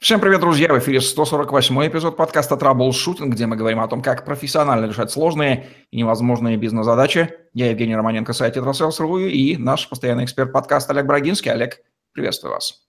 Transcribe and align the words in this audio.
Всем 0.00 0.18
привет, 0.18 0.40
друзья! 0.40 0.72
В 0.72 0.78
эфире 0.78 0.98
148 1.02 1.86
эпизод 1.86 2.16
подкаста 2.16 2.56
«Траблшутинг», 2.56 3.34
где 3.34 3.44
мы 3.44 3.56
говорим 3.56 3.80
о 3.80 3.86
том, 3.86 4.00
как 4.00 4.24
профессионально 4.24 4.86
решать 4.86 5.10
сложные 5.10 5.68
и 5.90 5.98
невозможные 5.98 6.56
бизнес-задачи. 6.56 7.34
Я 7.52 7.68
Евгений 7.68 7.94
Романенко, 7.94 8.32
сайт 8.32 8.54
«tetrasales.ru» 8.54 9.18
и 9.18 9.58
наш 9.58 9.86
постоянный 9.90 10.24
эксперт 10.24 10.54
подкаста 10.54 10.94
Олег 10.94 11.04
Брагинский. 11.04 11.52
Олег, 11.52 11.82
приветствую 12.12 12.54
вас. 12.54 12.80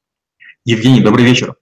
Евгений, 0.63 1.01
добрый 1.01 1.25
вечер. 1.25 1.55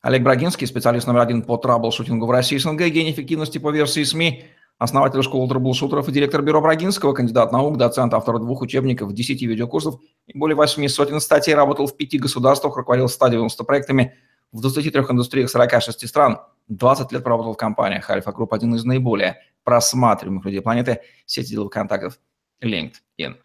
Олег 0.00 0.22
Брагинский, 0.22 0.66
специалист 0.66 1.06
номер 1.06 1.20
один 1.20 1.42
по 1.42 1.58
траблшутингу 1.58 2.24
в 2.24 2.30
России 2.30 2.56
СНГ, 2.56 2.80
гений 2.86 3.12
эффективности 3.12 3.58
по 3.58 3.70
версии 3.70 4.02
СМИ, 4.02 4.46
основатель 4.78 5.22
школы 5.22 5.46
траблшутеров 5.46 6.08
и 6.08 6.12
директор 6.12 6.40
бюро 6.40 6.62
Брагинского, 6.62 7.12
кандидат 7.12 7.52
наук, 7.52 7.76
доцент, 7.76 8.14
автор 8.14 8.38
двух 8.38 8.62
учебников, 8.62 9.12
10 9.12 9.42
видеокурсов 9.42 10.00
и 10.26 10.38
более 10.38 10.56
8 10.56 10.88
сотен 10.88 11.20
статей, 11.20 11.54
работал 11.54 11.86
в 11.86 11.94
пяти 11.98 12.16
государствах, 12.16 12.78
руководил 12.78 13.10
190 13.10 13.62
проектами– 13.64 14.14
в 14.52 14.60
23 14.60 14.90
индустриях 15.10 15.50
46 15.50 16.08
стран, 16.08 16.40
20 16.68 17.12
лет 17.12 17.22
проработал 17.22 17.54
в 17.54 17.56
компаниях. 17.56 18.08
Альфа 18.10 18.32
Групп– 18.32 18.52
один 18.54 18.74
из 18.74 18.84
наиболее 18.84 19.42
просматриваемых 19.64 20.44
людей 20.44 20.60
планеты, 20.60 21.00
сети 21.26 21.50
деловых 21.50 21.72
контактов 21.72 22.18
LinkedIn. 22.62 23.36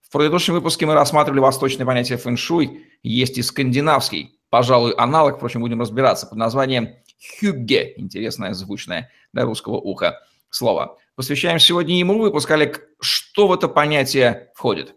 В 0.00 0.12
предыдущем 0.12 0.54
выпуске 0.54 0.86
мы 0.86 0.94
рассматривали 0.94 1.40
восточное 1.40 1.84
понятие 1.84 2.18
фэншуй, 2.18 2.86
есть 3.02 3.38
и 3.38 3.42
скандинавский, 3.42 4.38
пожалуй, 4.50 4.92
аналог, 4.92 5.36
впрочем, 5.36 5.60
будем 5.60 5.80
разбираться, 5.80 6.26
под 6.26 6.38
названием 6.38 6.94
хюгге, 7.40 7.94
интересное, 7.96 8.54
звучное 8.54 9.10
для 9.32 9.44
русского 9.44 9.76
уха 9.76 10.20
слово. 10.50 10.98
Посвящаем 11.16 11.58
сегодня 11.58 11.98
ему 11.98 12.18
выпуск. 12.18 12.50
Олег, 12.50 12.88
что 13.00 13.48
в 13.48 13.52
это 13.52 13.68
понятие 13.68 14.50
входит? 14.54 14.94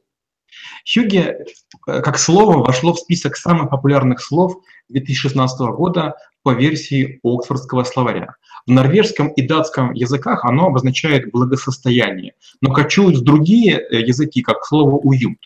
Хюгге, 0.94 1.46
э, 1.88 2.02
как 2.02 2.18
слово, 2.18 2.58
вошло 2.58 2.94
в 2.94 3.00
список 3.00 3.36
самых 3.36 3.70
популярных 3.70 4.22
слов 4.22 4.58
2016 4.90 5.60
года 5.76 6.16
по 6.44 6.54
версии 6.54 7.20
Оксфордского 7.24 7.84
словаря. 7.84 8.36
В 8.66 8.72
норвежском 8.72 9.30
и 9.30 9.42
датском 9.46 9.94
языках 9.94 10.46
оно 10.46 10.68
обозначает 10.68 11.32
благосостояние, 11.32 12.34
но 12.62 12.74
кочуют 12.74 13.24
другие 13.24 13.80
э, 13.80 14.02
языки, 14.02 14.42
как 14.42 14.66
слово 14.66 14.96
«уют». 14.96 15.38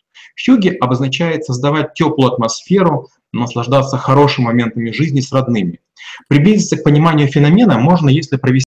Хюги 0.44 0.70
обозначает 0.70 1.46
создавать 1.46 1.94
теплую 1.94 2.32
атмосферу, 2.32 3.10
наслаждаться 3.32 3.98
хорошими 3.98 4.46
моментами 4.46 4.92
жизни 4.92 5.20
с 5.20 5.32
родными. 5.32 5.80
Приблизиться 6.28 6.78
к 6.78 6.84
пониманию 6.84 7.28
феномена 7.28 7.78
можно, 7.78 8.10
если 8.10 8.38
провести 8.38 8.68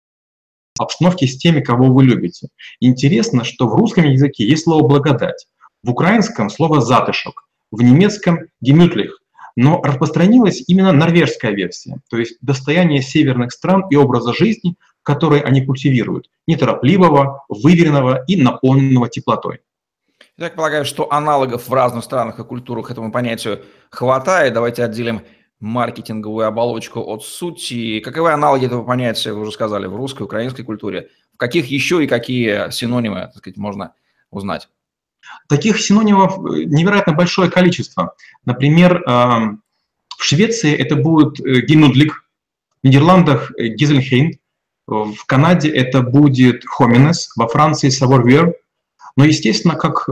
обстановки 0.78 1.27
с 1.27 1.39
теми, 1.39 1.61
кого 1.61 1.92
вы 1.92 2.05
любите. 2.05 2.48
Интересно, 2.80 3.45
что 3.45 3.67
в 3.69 3.75
русском 3.75 4.05
языке 4.05 4.47
есть 4.47 4.64
слово 4.64 4.86
«благодать», 4.86 5.47
в 5.83 5.91
украинском 5.91 6.51
слово 6.51 6.80
«затышок», 6.80 7.48
в 7.70 7.83
немецком 7.83 8.41
«гемиклих», 8.61 9.20
но 9.57 9.81
распространилась 9.83 10.62
именно 10.67 10.93
норвежская 10.93 11.53
версия, 11.53 11.99
то 12.11 12.19
есть 12.19 12.37
достояние 12.43 13.03
северных 13.03 13.53
стран 13.53 13.85
и 13.91 13.97
образа 13.97 14.35
жизни, 14.35 14.77
который 15.03 15.41
они 15.41 15.65
культивируют, 15.65 16.31
неторопливого, 16.47 17.45
выверенного 17.48 18.23
и 18.27 18.41
наполненного 18.41 19.09
теплотой. 19.09 19.61
Я 20.37 20.51
полагаю, 20.51 20.85
что 20.85 21.11
аналогов 21.11 21.69
в 21.69 21.73
разных 21.73 22.05
странах 22.05 22.39
и 22.39 22.45
культурах 22.45 22.91
этому 22.91 23.11
понятию 23.11 23.65
хватает. 23.91 24.53
Давайте 24.53 24.85
отделим 24.85 25.23
маркетинговую 25.61 26.47
оболочку 26.47 27.01
от 27.01 27.25
сути. 27.25 28.01
Каковы 28.01 28.33
аналоги 28.33 28.67
этого 28.67 28.85
понятия, 28.85 29.33
вы 29.33 29.41
уже 29.41 29.53
сказали, 29.53 29.87
в 29.87 29.97
русской, 29.97 30.25
украинской 30.25 30.63
культуре? 30.63 31.09
В 31.33 31.39
каких 31.39 31.67
еще 31.67 32.05
и 32.05 32.07
какие 32.07 32.70
синонимы, 32.70 33.20
так 33.20 33.37
сказать, 33.37 33.57
можно 33.57 33.95
узнать? 34.31 34.69
Таких 35.49 35.81
синонимов 35.81 36.39
э, 36.39 36.65
невероятно 36.65 37.13
большое 37.13 37.51
количество. 37.51 38.15
Например, 38.45 39.03
эм, 39.07 39.63
в 40.19 40.25
Швеции 40.25 40.75
это 40.75 40.97
будет 40.97 41.41
э, 41.41 41.61
гинудлик, 41.61 42.25
в 42.83 42.87
Нидерландах 42.87 43.53
э, 43.57 43.69
гизельхейн, 43.69 44.39
в 44.89 45.27
Канаде 45.27 45.69
это 45.69 46.01
будет 46.01 46.65
хоминес, 46.65 47.33
во 47.35 47.49
Франции 47.49 47.89
саворвер. 47.89 48.55
Но, 49.17 49.25
естественно, 49.25 49.75
как 49.75 50.07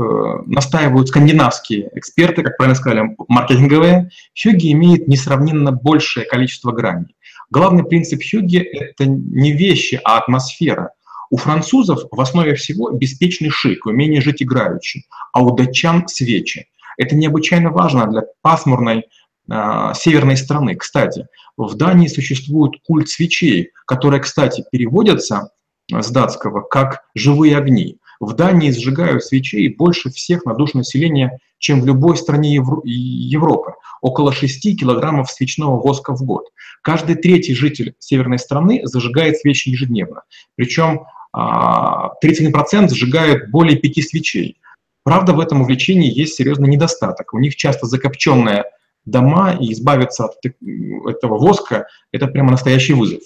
настаивают 0.47 1.09
скандинавские 1.11 1.91
эксперты, 1.95 2.43
как 2.43 2.57
правильно 2.57 2.75
сказали, 2.75 3.15
маркетинговые, 3.29 4.11
Хьюги 4.37 4.73
имеет 4.73 5.07
несравненно 5.07 5.71
большее 5.71 6.27
количество 6.27 6.73
граней. 6.73 7.15
Главный 7.51 7.85
принцип 7.85 8.21
Хьюги– 8.21 8.57
это 8.59 9.07
не 9.07 9.53
вещи, 9.53 10.01
а 10.03 10.19
атмосфера– 10.19 10.91
у 11.31 11.37
французов 11.37 12.01
в 12.11 12.21
основе 12.21 12.55
всего 12.55 12.91
беспечный 12.91 13.51
шик, 13.51 13.87
умение 13.87 14.21
жить 14.21 14.43
играючи, 14.43 15.05
а 15.33 15.43
у 15.43 15.55
датчан 15.55 16.07
свечи. 16.09 16.69
Это 16.97 17.17
необычайно 17.17 17.71
важно 17.71 18.07
для 18.07 18.23
пасмурной 18.43 19.05
э, 19.51 19.93
северной 19.95 20.37
страны. 20.37 20.77
Кстати, 20.77 21.27
в 21.57 21.75
Дании 21.75 22.09
существует 22.09 22.81
культ 22.85 23.09
свечей, 23.09 23.71
которые, 23.87 24.21
кстати, 24.21 24.65
переводятся 24.71 25.51
с 25.91 26.11
датского 26.11 26.63
как 26.63 27.03
«живые 27.15 27.57
огни». 27.57 27.99
В 28.21 28.33
Дании 28.35 28.71
сжигают 28.71 29.25
свечей 29.25 29.69
больше 29.75 30.11
всех 30.11 30.45
на 30.45 30.55
душу 30.55 30.79
населения, 30.79 31.39
чем 31.59 31.81
в 31.81 31.87
любой 31.87 32.17
стране 32.17 32.55
Европы. 32.55 33.73
Около 34.01 34.33
6 34.33 34.79
килограммов 34.79 35.31
свечного 35.31 35.81
воска 35.81 36.15
в 36.15 36.23
год. 36.23 36.51
Каждый 36.83 37.17
третий 37.17 37.55
житель 37.55 37.95
северной 37.99 38.39
страны 38.39 38.83
зажигает 38.85 39.39
свечи 39.39 39.71
ежедневно. 39.71 40.23
Причем 40.57 41.07
31% 41.35 42.89
сжигают 42.91 43.51
более 43.51 43.79
5 43.79 44.09
свечей. 44.09 44.61
Правда, 45.05 45.33
в 45.33 45.41
этом 45.41 45.63
увлечении 45.63 46.13
есть 46.13 46.35
серьезный 46.35 46.69
недостаток. 46.69 47.35
У 47.35 47.39
них 47.39 47.57
часто 47.57 47.87
закопченные 47.87 48.65
дома, 49.05 49.55
и 49.59 49.73
избавиться 49.73 50.27
от 50.27 50.37
этого 50.45 51.39
воска– 51.39 51.87
это 52.13 52.27
прямо 52.27 52.53
настоящий 52.53 52.95
вызов. 52.95 53.23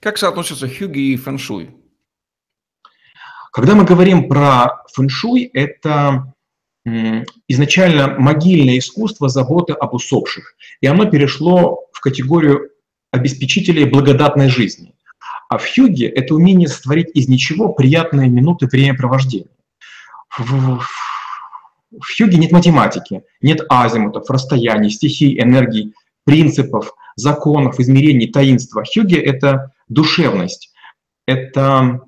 Как 0.00 0.18
соотносятся 0.18 0.68
хюги 0.68 1.12
и 1.12 1.16
фэншуй? 1.16 1.70
Когда 3.52 3.74
мы 3.74 3.84
говорим 3.84 4.28
про 4.28 4.82
фэншуй, 4.92 5.50
это 5.52 6.32
изначально 7.48 8.16
могильное 8.18 8.78
искусство 8.78 9.28
заботы 9.28 9.72
об 9.72 9.94
усопших, 9.94 10.54
и 10.80 10.86
оно 10.86 11.04
перешло 11.06 11.80
в 11.92 12.00
категорию 12.00 12.70
обеспечителей 13.12 13.84
благодатной 13.84 14.48
жизни. 14.48 14.94
А 15.48 15.58
в 15.58 15.66
хюге 15.66 16.08
это 16.08 16.34
умение 16.34 16.68
сотворить 16.68 17.10
из 17.14 17.28
ничего 17.28 17.70
приятные 17.70 18.28
минуты 18.28 18.66
времяпровождения. 18.66 19.48
В, 20.38 20.80
в 21.90 22.16
хюге 22.16 22.38
нет 22.38 22.52
математики, 22.52 23.24
нет 23.42 23.60
азимутов, 23.68 24.30
расстояний, 24.30 24.90
стихий, 24.90 25.40
энергий, 25.40 25.92
принципов, 26.24 26.94
законов, 27.16 27.80
измерений, 27.80 28.28
таинства. 28.28 28.84
Хюге— 28.84 29.20
это 29.22 29.72
душевность, 29.88 30.72
это 31.26 32.00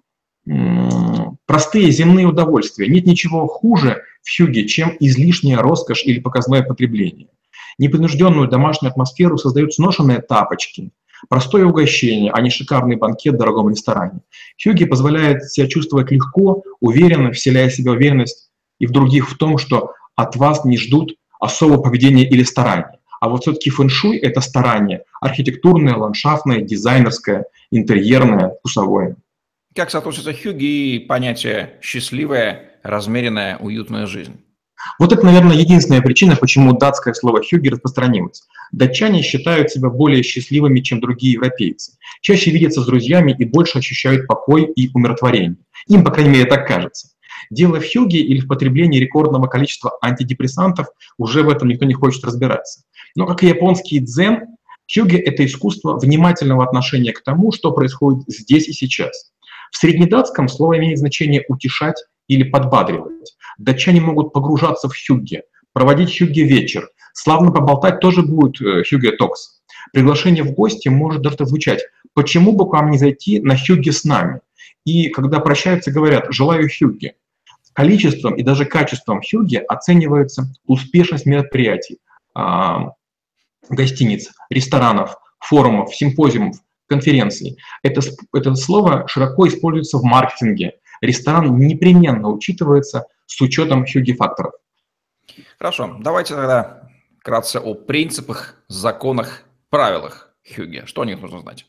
простые 1.46 1.90
земные 1.90 2.26
удовольствия. 2.26 2.88
Нет 2.88 3.06
ничего 3.06 3.46
хуже 3.46 4.02
в 4.22 4.36
хюге, 4.36 4.66
чем 4.66 4.96
излишняя 5.00 5.58
роскошь 5.58 6.04
или 6.04 6.20
показное 6.20 6.62
потребление. 6.62 7.28
Непринужденную 7.78 8.48
домашнюю 8.48 8.90
атмосферу 8.90 9.38
создают 9.38 9.74
сношенные 9.74 10.20
тапочки, 10.20 10.92
Простое 11.28 11.64
угощение, 11.64 12.32
а 12.32 12.40
не 12.40 12.50
шикарный 12.50 12.96
банкет 12.96 13.34
в 13.34 13.38
дорогом 13.38 13.70
ресторане. 13.70 14.20
Хьюги 14.62 14.84
позволяет 14.84 15.44
себя 15.44 15.68
чувствовать 15.68 16.10
легко, 16.10 16.64
уверенно, 16.80 17.30
вселяя 17.32 17.68
в 17.68 17.74
себя 17.74 17.92
уверенность 17.92 18.50
и 18.78 18.86
в 18.86 18.90
других 18.90 19.30
в 19.30 19.36
том, 19.36 19.58
что 19.58 19.92
от 20.16 20.36
вас 20.36 20.64
не 20.64 20.76
ждут 20.76 21.14
особого 21.40 21.80
поведения 21.80 22.28
или 22.28 22.42
старания. 22.42 22.98
А 23.20 23.28
вот 23.28 23.42
все-таки 23.42 23.70
фэншуй– 23.70 24.16
это 24.18 24.40
старание 24.40 25.04
архитектурное, 25.20 25.94
ландшафтное, 25.94 26.60
дизайнерское, 26.60 27.44
интерьерное, 27.70 28.56
вкусовое. 28.58 29.16
Как 29.74 29.90
соотносится 29.90 30.34
Хьюги 30.34 30.96
и 30.96 30.98
понятие 30.98 31.78
«счастливая, 31.80 32.72
размеренная, 32.82 33.56
уютная 33.56 34.04
жизнь»? 34.04 34.36
Вот 34.98 35.14
это, 35.14 35.24
наверное, 35.24 35.56
единственная 35.56 36.02
причина, 36.02 36.36
почему 36.36 36.74
датское 36.74 37.14
слово 37.14 37.40
«хюги» 37.42 37.68
распространилось. 37.68 38.42
Датчане 38.72 39.22
считают 39.22 39.70
себя 39.70 39.88
более 39.88 40.22
счастливыми, 40.22 40.80
чем 40.80 41.00
другие 41.00 41.32
европейцы. 41.32 41.92
Чаще 42.20 42.50
видятся 42.50 42.82
с 42.82 42.86
друзьями 42.86 43.34
и 43.38 43.46
больше 43.46 43.78
ощущают 43.78 44.26
покой 44.26 44.64
и 44.64 44.90
умиротворение. 44.92 45.56
Им, 45.86 46.04
по 46.04 46.10
крайней 46.10 46.32
мере, 46.32 46.44
так 46.44 46.68
кажется. 46.68 47.08
Дело 47.48 47.80
в 47.80 47.90
хюге 47.90 48.18
или 48.18 48.40
в 48.40 48.48
потреблении 48.48 49.00
рекордного 49.00 49.46
количества 49.46 49.96
антидепрессантов, 50.02 50.88
уже 51.16 51.44
в 51.44 51.48
этом 51.48 51.68
никто 51.68 51.86
не 51.86 51.94
хочет 51.94 52.24
разбираться. 52.24 52.82
Но, 53.14 53.24
как 53.26 53.42
и 53.42 53.48
японский 53.48 54.00
дзен, 54.00 54.48
хюге— 54.94 55.16
это 55.18 55.46
искусство 55.46 55.98
внимательного 55.98 56.62
отношения 56.62 57.12
к 57.12 57.24
тому, 57.24 57.52
что 57.52 57.72
происходит 57.72 58.24
здесь 58.26 58.68
и 58.68 58.74
сейчас. 58.74 59.32
В 59.72 59.78
среднедатском 59.78 60.48
слово 60.48 60.78
имеет 60.78 60.98
значение 60.98 61.44
«утешать» 61.48 61.96
или 62.28 62.44
«подбадривать». 62.44 63.34
Датчане 63.58 64.02
могут 64.02 64.32
погружаться 64.32 64.88
в 64.88 64.94
хюгге, 64.94 65.44
проводить 65.72 66.16
хюгге 66.16 66.44
вечер. 66.44 66.88
Славно 67.14 67.50
поболтать 67.50 68.00
тоже 68.00 68.22
будет 68.22 68.60
э, 68.60 68.84
хюгге 68.88 69.12
токс. 69.12 69.62
Приглашение 69.92 70.44
в 70.44 70.52
гости 70.52 70.88
может 70.88 71.22
даже 71.22 71.46
звучать 71.46 71.82
«Почему 72.14 72.52
бы 72.52 72.68
к 72.68 72.72
вам 72.72 72.90
не 72.90 72.98
зайти 72.98 73.40
на 73.40 73.56
хюгге 73.56 73.92
с 73.92 74.04
нами?» 74.04 74.40
И 74.84 75.08
когда 75.08 75.40
прощаются, 75.40 75.90
говорят 75.90 76.26
«Желаю 76.30 76.68
хюгге». 76.68 77.14
Количеством 77.72 78.34
и 78.34 78.42
даже 78.42 78.66
качеством 78.66 79.22
хюгге 79.22 79.60
оценивается 79.60 80.52
успешность 80.66 81.24
мероприятий. 81.24 81.98
А, 82.34 82.92
гостиниц, 83.70 84.30
ресторанов, 84.50 85.16
форумов, 85.38 85.94
симпозиумов, 85.94 86.58
конференций. 86.92 87.56
Это, 87.82 88.00
это 88.34 88.54
слово 88.54 89.06
широко 89.08 89.48
используется 89.48 89.98
в 89.98 90.04
маркетинге. 90.04 90.74
Ресторан 91.00 91.56
непременно 91.56 92.28
учитывается 92.28 93.06
с 93.26 93.40
учетом 93.40 93.86
хюги-факторов. 93.86 94.52
Хорошо, 95.58 95.96
давайте 96.00 96.34
тогда 96.34 96.88
вкратце 97.20 97.58
о 97.58 97.74
принципах, 97.74 98.56
законах, 98.68 99.44
правилах 99.70 100.34
хюги. 100.54 100.82
Что 100.86 101.02
о 101.02 101.06
них 101.06 101.20
нужно 101.20 101.40
знать? 101.40 101.66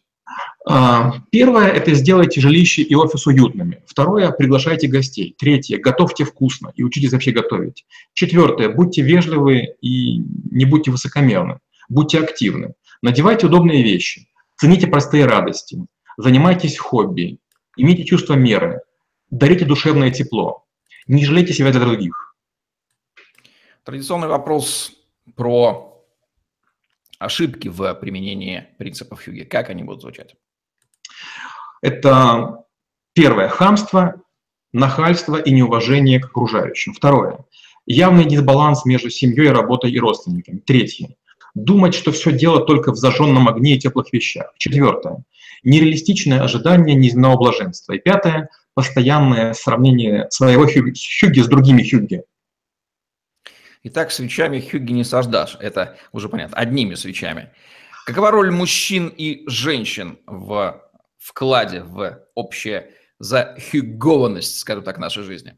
А, 0.67 1.13
первое– 1.31 1.67
это 1.79 1.93
сделайте 1.93 2.41
жилище 2.41 2.81
и 2.81 2.95
офис 2.95 3.27
уютными. 3.27 3.83
Второе– 3.85 4.31
приглашайте 4.37 4.87
гостей. 4.87 5.35
Третье– 5.37 5.77
готовьте 5.79 6.25
вкусно 6.25 6.73
и 6.75 6.83
учитесь 6.83 7.11
вообще 7.11 7.31
готовить. 7.31 7.85
Четвертое– 8.13 8.69
будьте 8.75 9.01
вежливы 9.01 9.75
и 9.81 10.19
не 10.51 10.65
будьте 10.65 10.91
высокомерны. 10.91 11.59
Будьте 11.89 12.19
активны. 12.19 12.73
Надевайте 13.01 13.47
удобные 13.47 13.83
вещи. 13.83 14.27
Цените 14.63 14.87
простые 14.87 15.25
радости. 15.25 15.77
Занимайтесь 16.15 16.77
хобби. 16.77 17.39
Имейте 17.75 18.05
чувство 18.05 18.35
меры. 18.35 18.79
Дарите 19.29 19.65
душевное 19.65 20.09
тепло. 20.09 20.63
Не 21.05 21.25
жалейте 21.25 21.51
себя 21.51 21.71
для 21.71 21.81
других. 21.81 22.37
Традиционный 23.83 24.29
вопрос 24.29 24.93
про 25.35 26.01
ошибки 27.19 27.67
в 27.67 27.93
применении 27.95 28.69
принципов 28.77 29.25
Хьюги. 29.25 29.43
Как 29.43 29.69
они 29.69 29.83
будут 29.83 30.01
звучать? 30.01 30.37
Это 31.81 32.63
первое– 33.11 33.47
хамство, 33.49 34.21
нахальство 34.71 35.35
и 35.35 35.51
неуважение 35.51 36.21
к 36.21 36.27
окружающим. 36.27 36.93
Второе– 36.93 37.43
явный 37.85 38.23
дисбаланс 38.23 38.85
между 38.85 39.09
семьей, 39.09 39.49
работой 39.49 39.91
и 39.91 39.99
родственниками. 39.99 40.59
Третье– 40.59 41.17
думать, 41.55 41.93
что 41.93 42.11
все 42.11 42.31
дело 42.31 42.65
только 42.65 42.91
в 42.91 42.95
зажженном 42.95 43.47
огне 43.47 43.75
и 43.75 43.79
теплых 43.79 44.11
вещах. 44.11 44.53
Четвертое– 44.57 45.23
нереалистичное 45.63 46.41
ожидание 46.41 46.95
неземного 46.95 47.37
блаженства. 47.37 47.93
И 47.93 47.99
пятое– 47.99 48.49
постоянное 48.73 49.53
сравнение 49.53 50.27
своего 50.31 50.65
хюги 50.65 51.39
с 51.39 51.47
другими 51.47 51.87
хюги. 51.87 52.23
Итак, 53.83 54.11
свечами 54.11 54.59
хюги 54.59 54.93
не 54.93 55.03
сождашь. 55.03 55.57
Это 55.59 55.97
уже 56.11 56.29
понятно. 56.29 56.57
Одними 56.57 56.95
свечами. 56.95 57.51
Какова 58.05 58.31
роль 58.31 58.51
мужчин 58.51 59.09
и 59.09 59.43
женщин 59.47 60.19
в 60.25 60.81
вкладе 61.17 61.83
в 61.83 62.19
общее 62.33 62.91
захюгованность, 63.19 64.59
скажем 64.59 64.83
так, 64.83 64.97
нашей 64.97 65.23
жизни? 65.23 65.57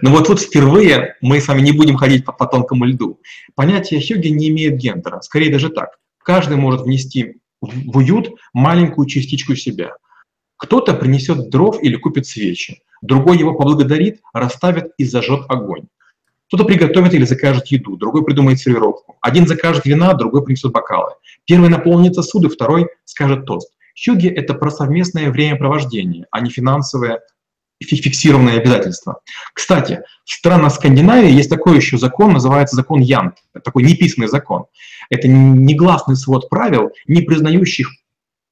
Но 0.00 0.10
вот 0.10 0.26
тут 0.26 0.40
впервые 0.40 1.16
мы 1.20 1.40
с 1.40 1.48
вами 1.48 1.60
не 1.60 1.72
будем 1.72 1.96
ходить 1.96 2.24
по, 2.24 2.32
по 2.32 2.46
тонкому 2.46 2.84
льду. 2.84 3.20
Понятие 3.54 4.00
хюги 4.00 4.28
не 4.28 4.48
имеет 4.48 4.76
гендера. 4.76 5.20
Скорее 5.20 5.50
даже 5.50 5.70
так. 5.70 5.98
Каждый 6.18 6.56
может 6.56 6.82
внести 6.82 7.36
в 7.60 7.96
уют 7.96 8.30
маленькую 8.52 9.06
частичку 9.06 9.54
себя. 9.54 9.94
Кто-то 10.56 10.94
принесет 10.94 11.50
дров 11.50 11.82
или 11.82 11.96
купит 11.96 12.26
свечи, 12.26 12.82
другой 13.00 13.38
его 13.38 13.54
поблагодарит, 13.54 14.20
расставит 14.32 14.92
и 14.96 15.04
зажжет 15.04 15.44
огонь. 15.48 15.86
Кто-то 16.46 16.64
приготовит 16.64 17.14
или 17.14 17.24
закажет 17.24 17.66
еду, 17.68 17.96
другой 17.96 18.24
придумает 18.24 18.58
сервировку. 18.58 19.16
Один 19.20 19.46
закажет 19.46 19.86
вина, 19.86 20.12
другой 20.12 20.44
принесет 20.44 20.70
бокалы. 20.70 21.12
Первый 21.46 21.70
наполнит 21.70 22.14
сосуды, 22.14 22.48
второй 22.48 22.88
скажет 23.04 23.46
тост. 23.46 23.72
Хюги– 24.04 24.28
это 24.28 24.54
про 24.54 24.70
совместное 24.70 25.30
времяпровождение, 25.30 26.26
а 26.30 26.40
не 26.40 26.50
финансовое 26.50 27.20
фиксированное 27.82 28.58
обязательство. 28.58 29.20
Кстати, 29.54 30.02
в 30.24 30.32
странах 30.32 30.72
Скандинавии 30.72 31.30
есть 31.30 31.50
такой 31.50 31.76
еще 31.76 31.98
закон, 31.98 32.32
называется 32.32 32.76
закон 32.76 33.00
Янт, 33.00 33.36
такой 33.64 33.82
неписанный 33.82 34.28
закон. 34.28 34.66
Это 35.10 35.28
негласный 35.28 36.16
свод 36.16 36.48
правил, 36.48 36.90
не 37.06 37.22
признающих 37.22 37.90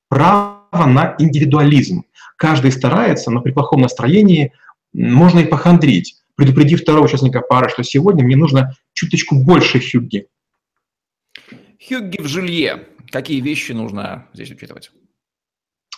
право 0.09 0.87
на 0.87 1.15
индивидуализм. 1.19 2.05
Каждый 2.37 2.73
старается, 2.73 3.31
но 3.31 3.41
при 3.41 3.53
плохом 3.53 3.83
настроении 3.83 4.53
можно 4.93 5.41
и 5.41 5.47
похандрить, 5.47 6.17
предупредив 6.35 6.83
второго 6.83 7.05
участника 7.05 7.41
пары, 7.41 7.69
что 7.71 7.83
сегодня 7.83 8.25
мне 8.25 8.37
нужно 8.37 8.75
чуточку 8.93 9.37
больше 9.37 9.81
хюгги. 9.81 10.27
Хюгги 11.89 12.21
в 12.21 12.27
жилье. 12.27 12.87
Какие 13.11 13.41
вещи 13.41 13.73
нужно 13.73 14.29
здесь 14.33 14.51
учитывать? 14.51 14.91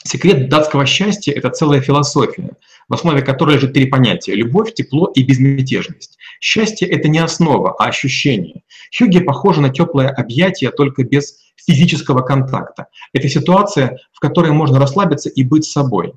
Секрет 0.05 0.49
датского 0.49 0.85
счастья– 0.85 1.33
это 1.35 1.51
целая 1.51 1.81
философия, 1.81 2.51
в 2.89 2.95
основе 2.95 3.23
которой 3.23 3.57
лежит 3.57 3.73
три 3.73 3.87
понятия– 3.87 4.35
любовь, 4.35 4.75
тепло 4.75 5.07
и 5.15 5.23
безмятежность. 5.23 6.19
Счастье– 6.41 6.89
это 6.89 7.09
не 7.09 7.19
основа, 7.19 7.75
а 7.79 7.87
ощущение. 7.87 8.63
Хюги 8.97 9.21
похоже 9.21 9.61
на 9.61 9.71
теплое 9.71 10.09
объятие, 10.09 10.71
только 10.71 11.05
без 11.05 11.37
физического 11.57 12.23
контакта. 12.23 12.87
Это 13.13 13.29
ситуация, 13.29 13.99
в 14.13 14.19
которой 14.19 14.51
можно 14.51 14.81
расслабиться 14.81 15.29
и 15.29 15.45
быть 15.45 15.65
собой. 15.65 16.15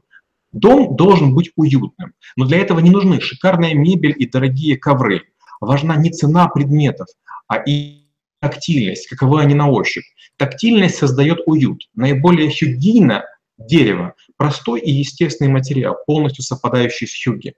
Дом 0.51 0.95
должен 0.95 1.35
быть 1.35 1.51
уютным, 1.55 2.13
но 2.35 2.45
для 2.45 2.59
этого 2.59 2.79
не 2.79 2.89
нужны 2.89 3.19
шикарная 3.21 3.73
мебель 3.73 4.15
и 4.17 4.25
дорогие 4.25 4.77
ковры. 4.77 5.23
Важна 5.59 5.95
не 5.97 6.09
цена 6.09 6.47
предметов, 6.47 7.07
а 7.47 7.57
и 7.57 8.05
тактильность, 8.39 9.07
каковы 9.07 9.41
они 9.41 9.53
на 9.53 9.69
ощупь. 9.69 10.05
Тактильность 10.37 10.95
создает 10.95 11.41
уют. 11.45 11.89
Наиболее 11.93 12.49
хюгийно 12.49 13.25
дерево. 13.57 14.15
Простой 14.37 14.81
и 14.81 14.91
естественный 14.91 15.51
материал, 15.51 15.97
полностью 16.05 16.43
совпадающий 16.43 17.07
с 17.07 17.23
хюги. 17.23 17.53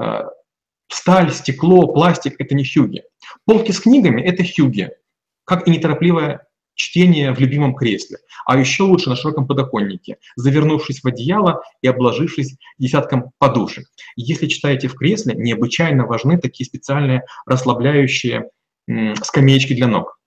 Э, 0.00 0.22
сталь, 0.88 1.32
стекло, 1.32 1.92
пластик– 1.92 2.34
это 2.38 2.54
не 2.54 2.64
хюги. 2.64 3.02
Полки 3.44 3.72
с 3.72 3.80
книгами– 3.80 4.22
это 4.22 4.44
хюги, 4.44 4.90
как 5.44 5.66
и 5.66 5.70
неторопливое 5.70 6.46
чтение 6.74 7.32
в 7.32 7.38
любимом 7.38 7.74
кресле, 7.74 8.18
а 8.46 8.58
еще 8.58 8.82
лучше 8.82 9.08
на 9.08 9.16
широком 9.16 9.46
подоконнике, 9.46 10.18
завернувшись 10.36 11.02
в 11.02 11.06
одеяло 11.06 11.62
и 11.82 11.88
обложившись 11.88 12.56
десятком 12.78 13.30
подушек. 13.38 13.86
Если 14.16 14.48
читаете 14.48 14.88
в 14.88 14.94
кресле, 14.94 15.34
необычайно 15.36 16.04
важны 16.06 16.38
такие 16.38 16.66
специальные 16.66 17.24
расслабляющие 17.46 18.50
скамеечки 19.22 19.72
для 19.72 19.86
ног. 19.86 20.18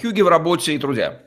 Хюги 0.00 0.20
в 0.20 0.28
работе 0.28 0.74
и 0.74 0.78
труде. 0.78 1.20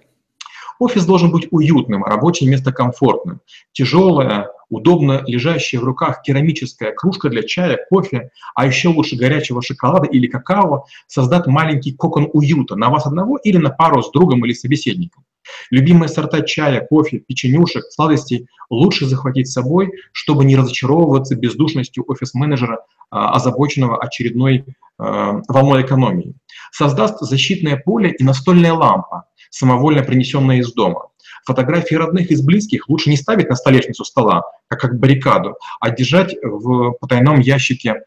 Офис 0.79 1.05
должен 1.05 1.31
быть 1.31 1.47
уютным, 1.51 2.03
рабочее 2.03 2.49
место 2.49 2.71
комфортным. 2.71 3.41
Тяжелая, 3.71 4.49
удобно 4.69 5.23
лежащая 5.25 5.79
в 5.79 5.83
руках 5.83 6.21
керамическая 6.23 6.93
кружка 6.93 7.29
для 7.29 7.43
чая, 7.43 7.79
кофе, 7.89 8.31
а 8.55 8.65
еще 8.65 8.89
лучше 8.89 9.15
горячего 9.15 9.61
шоколада 9.61 10.07
или 10.07 10.27
какао 10.27 10.85
создать 11.07 11.47
маленький 11.47 11.93
кокон 11.93 12.29
уюта 12.33 12.75
на 12.75 12.89
вас 12.89 13.05
одного 13.05 13.37
или 13.37 13.57
на 13.57 13.69
пару 13.69 14.01
с 14.01 14.11
другом 14.11 14.45
или 14.45 14.53
собеседником. 14.53 15.23
Любимые 15.69 16.09
сорта 16.09 16.41
чая, 16.41 16.85
кофе, 16.85 17.19
печенюшек, 17.19 17.83
сладостей 17.91 18.47
лучше 18.69 19.05
захватить 19.05 19.49
с 19.49 19.53
собой, 19.53 19.91
чтобы 20.11 20.45
не 20.45 20.55
разочаровываться 20.55 21.35
бездушностью 21.35 22.03
офис-менеджера, 22.07 22.85
а, 23.09 23.35
озабоченного 23.35 24.01
очередной 24.01 24.65
а, 24.97 25.41
волной 25.47 25.83
экономии. 25.83 26.35
Создаст 26.71 27.19
защитное 27.19 27.77
поле 27.77 28.11
и 28.11 28.23
настольная 28.23 28.73
лампа, 28.73 29.25
самовольно 29.53 30.03
принесенная 30.03 30.57
из 30.57 30.73
дома. 30.73 31.09
Фотографии 31.45 31.95
родных 31.95 32.31
из 32.31 32.41
близких 32.41 32.89
лучше 32.89 33.09
не 33.09 33.17
ставить 33.17 33.49
на 33.49 33.55
столешницу 33.55 34.03
стола, 34.03 34.43
как, 34.67 34.79
как 34.81 34.99
баррикаду, 34.99 35.57
а 35.79 35.91
держать 35.91 36.35
в 36.41 36.93
потайном 36.99 37.39
ящике 37.39 38.01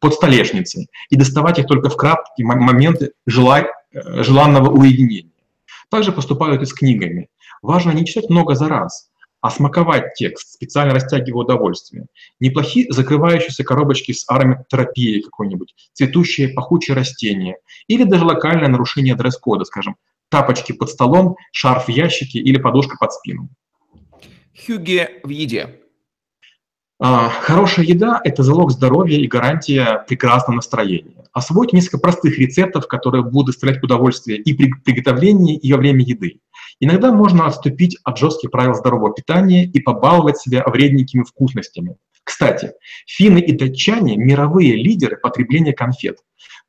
под 0.00 0.14
столешницей 0.14 0.88
и 1.08 1.16
доставать 1.16 1.58
их 1.58 1.66
только 1.66 1.88
в 1.88 1.96
краткие 1.96 2.46
моменты 2.46 3.12
желай, 3.26 3.66
э, 3.92 4.22
желанного 4.22 4.70
уединения. 4.70 5.30
Также 5.90 6.12
поступают 6.12 6.60
и 6.60 6.66
с 6.66 6.72
книгами. 6.72 7.28
Важно 7.62 7.92
не 7.92 8.04
читать 8.04 8.28
много 8.28 8.54
за 8.54 8.68
раз, 8.68 9.08
а 9.44 9.50
смаковать 9.50 10.14
текст, 10.14 10.54
специально 10.54 10.94
растягивая 10.94 11.44
удовольствие. 11.44 12.06
Неплохие 12.40 12.90
закрывающиеся 12.90 13.62
коробочки 13.62 14.12
с 14.12 14.24
ароматерапией 14.26 15.22
какой-нибудь, 15.22 15.74
цветущие 15.92 16.48
пахучие 16.48 16.96
растения 16.96 17.58
или 17.86 18.04
даже 18.04 18.24
локальное 18.24 18.68
нарушение 18.68 19.14
дресс-кода, 19.14 19.66
скажем, 19.66 19.96
тапочки 20.30 20.72
под 20.72 20.88
столом, 20.88 21.36
шарф 21.52 21.88
в 21.88 21.90
ящике 21.90 22.38
или 22.38 22.56
подушка 22.56 22.96
под 22.98 23.12
спину. 23.12 23.50
Хюге 24.66 25.20
в 25.22 25.28
еде. 25.28 25.78
А, 26.98 27.28
хорошая 27.28 27.84
еда– 27.84 28.22
это 28.24 28.42
залог 28.42 28.70
здоровья 28.70 29.18
и 29.18 29.26
гарантия 29.26 30.06
прекрасного 30.08 30.56
настроения. 30.56 31.26
Освойте 31.34 31.76
несколько 31.76 31.98
простых 31.98 32.38
рецептов, 32.38 32.88
которые 32.88 33.22
будут 33.22 33.48
доставлять 33.48 33.82
удовольствие 33.82 34.38
и 34.38 34.54
при 34.54 34.72
приготовлении, 34.72 35.58
и 35.58 35.70
во 35.70 35.78
время 35.80 36.02
еды. 36.02 36.40
Иногда 36.80 37.12
можно 37.12 37.46
отступить 37.46 37.98
от 38.04 38.18
жестких 38.18 38.50
правил 38.50 38.74
здорового 38.74 39.14
питания 39.14 39.64
и 39.64 39.80
побаловать 39.80 40.38
себя 40.38 40.64
вредненькими 40.66 41.22
вкусностями. 41.22 41.96
Кстати, 42.24 42.72
финны 43.06 43.38
и 43.38 43.52
датчане– 43.52 44.16
мировые 44.16 44.76
лидеры 44.76 45.18
потребления 45.18 45.74
конфет. 45.74 46.18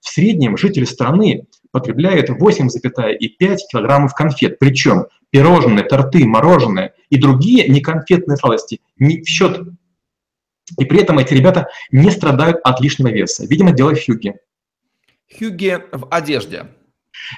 В 0.02 0.10
среднем 0.10 0.58
жители 0.58 0.84
страны 0.84 1.48
потребляют 1.72 2.30
8,5 2.30 3.58
килограммов 3.72 4.14
конфет, 4.14 4.60
причем 4.60 5.08
пирожные, 5.30 5.84
торты, 5.84 6.26
мороженое 6.26 6.94
и 7.10 7.18
другие 7.18 7.68
неконфетные 7.68 8.38
сладости 8.38 8.82
не 8.98 9.22
в 9.22 9.28
счет. 9.28 9.62
И 10.78 10.86
при 10.86 11.02
этом 11.02 11.20
эти 11.20 11.34
ребята 11.34 11.70
не 11.92 12.12
страдают 12.12 12.58
от 12.64 12.82
лишнего 12.82 13.10
веса. 13.10 13.46
Видимо, 13.46 13.72
дело 13.72 13.94
хюге. 13.96 14.36
Хюге 15.38 15.86
в 15.92 16.08
одежде. 16.12 16.68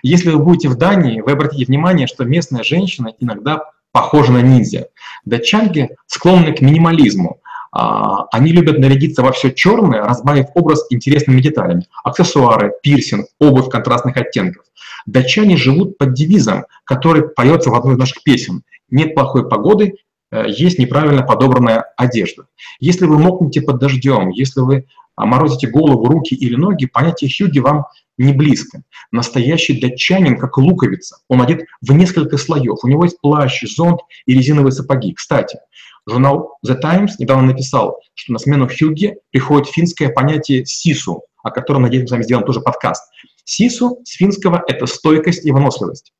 Если 0.04 0.30
вы 0.30 0.44
будете 0.44 0.70
в 0.70 0.76
Дании, 0.76 1.22
вы 1.22 1.32
обратите 1.32 1.66
внимание, 1.66 2.08
что 2.08 2.26
местная 2.26 2.64
женщина 2.64 3.14
иногда 3.20 3.64
похожа 3.92 4.32
на 4.32 4.42
ниндзя. 4.42 4.88
Датчанки 5.26 5.90
склонны 6.06 6.54
к 6.54 6.62
минимализму. 6.62 7.42
А, 7.72 8.26
они 8.32 8.52
любят 8.52 8.80
нарядиться 8.80 9.22
во 9.22 9.32
все 9.32 9.52
черное, 9.52 10.04
разбавив 10.04 10.48
образ 10.56 10.86
интересными 10.90 11.42
деталями. 11.42 11.86
Аксессуары, 12.04 12.74
пирсинг, 12.82 13.28
обувь 13.40 13.70
контрастных 13.70 14.18
оттенков. 14.18 14.66
Датчане 15.06 15.58
живут 15.58 15.98
под 15.98 16.14
девизом, 16.14 16.66
который 16.86 17.28
поется 17.28 17.70
в 17.70 17.76
одной 17.76 17.96
из 17.96 17.98
наших 17.98 18.24
песен. 18.24 18.64
Нет 18.90 19.16
плохой 19.16 19.48
погоды, 19.50 19.96
э, 20.32 20.46
есть 20.48 20.80
неправильно 20.80 21.24
подобранная 21.24 21.86
одежда. 21.98 22.46
Если 22.80 23.06
вы 23.06 23.18
мокнете 23.18 23.62
под 23.62 23.80
дождем, 23.80 24.30
если 24.30 24.62
вы 24.62 24.86
морозите 25.26 25.68
голову, 25.68 26.06
руки 26.06 26.36
или 26.36 26.56
ноги, 26.56 26.86
понятие 26.86 27.30
хюги 27.30 27.60
вам 27.60 27.86
не 28.18 28.34
близко. 28.34 28.84
Настоящий 29.12 29.80
датчанин, 29.80 30.38
как 30.38 30.58
луковица, 30.58 31.18
он 31.28 31.42
одет 31.42 31.66
в 31.82 31.92
несколько 31.94 32.38
слоев. 32.38 32.78
У 32.84 32.88
него 32.88 33.04
есть 33.04 33.20
плащ, 33.22 33.64
зонт 33.64 34.02
и 34.26 34.34
резиновые 34.34 34.72
сапоги. 34.72 35.14
Кстати, 35.14 35.60
журнал 36.08 36.58
The 36.66 36.80
Times 36.80 37.14
недавно 37.20 37.48
написал, 37.48 38.00
что 38.16 38.34
на 38.34 38.40
смену 38.40 38.68
хюге 38.68 39.18
приходит 39.32 39.68
финское 39.68 40.10
понятие 40.10 40.66
сису, 40.66 41.24
о 41.44 41.52
котором, 41.52 41.84
надеюсь, 41.84 42.04
мы 42.04 42.08
с 42.08 42.12
вами 42.12 42.24
сделаем 42.24 42.46
тоже 42.46 42.62
подкаст. 42.62 43.04
Сису 43.44 44.02
с 44.04 44.16
финского– 44.16 44.64
это 44.68 44.86
стойкость 44.88 45.46
и 45.46 45.52
выносливость. 45.52 46.12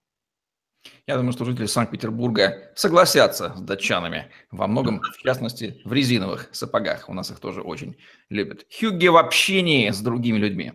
Я 1.10 1.16
думаю, 1.16 1.32
что 1.32 1.46
жители 1.46 1.68
Санкт-Петербурга 1.68 2.70
согласятся 2.76 3.54
с 3.56 3.62
датчанами. 3.62 4.26
Во 4.52 4.68
многом, 4.68 5.00
в 5.00 5.24
частности, 5.24 5.80
в 5.86 5.94
резиновых 5.94 6.50
сапогах. 6.52 7.08
У 7.08 7.14
нас 7.14 7.32
их 7.32 7.40
тоже 7.40 7.62
очень 7.62 7.96
любят. 8.30 8.66
Хюгге 8.78 9.10
в 9.10 9.16
общении 9.16 9.90
с 9.90 10.02
другими 10.02 10.38
людьми. 10.38 10.74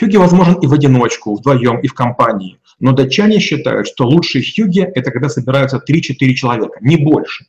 Хюги 0.00 0.16
возможен 0.16 0.54
и 0.54 0.66
в 0.66 0.72
одиночку, 0.72 1.36
вдвоем, 1.36 1.80
и 1.80 1.86
в 1.86 1.92
компании. 1.92 2.60
Но 2.80 2.92
датчане 2.92 3.40
считают, 3.40 3.88
что 3.88 4.06
лучшие 4.06 4.42
хюги– 4.42 4.80
это 4.94 5.10
когда 5.10 5.28
собираются 5.28 5.82
3-4 5.86 6.32
человека, 6.32 6.78
не 6.80 6.96
больше. 6.96 7.44